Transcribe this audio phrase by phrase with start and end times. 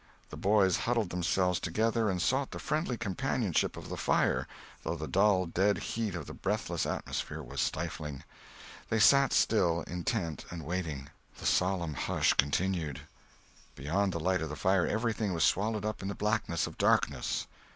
[0.31, 4.47] The boys huddled themselves together and sought the friendly companionship of the fire,
[4.81, 8.23] though the dull dead heat of the breathless atmosphere was stifling.
[8.89, 11.09] They sat still, intent and waiting.
[11.37, 13.01] The solemn hush continued.
[13.75, 17.45] Beyond the light of the fire everything was swallowed up in the blackness of darkness.